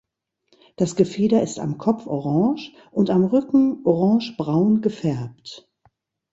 Das 0.77 0.95
Gefieder 0.95 1.43
ist 1.43 1.59
am 1.59 1.77
Kopf 1.77 2.07
orange 2.07 2.73
und 2.89 3.11
am 3.11 3.23
Rücken 3.23 3.81
orangebraun 3.85 4.81
gefärbt. 4.81 5.71